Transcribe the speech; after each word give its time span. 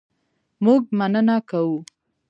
مونږ 0.63 0.83
مننه 0.97 1.37
کوو 1.49 1.77